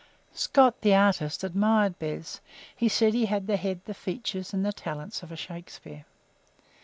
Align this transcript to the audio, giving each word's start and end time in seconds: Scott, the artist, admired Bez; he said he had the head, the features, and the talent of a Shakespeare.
Scott, 0.33 0.81
the 0.81 0.95
artist, 0.95 1.43
admired 1.43 1.99
Bez; 1.99 2.41
he 2.75 2.89
said 2.89 3.13
he 3.13 3.27
had 3.27 3.45
the 3.45 3.55
head, 3.55 3.81
the 3.85 3.93
features, 3.93 4.51
and 4.51 4.65
the 4.65 4.73
talent 4.73 5.21
of 5.21 5.31
a 5.31 5.35
Shakespeare. 5.35 6.05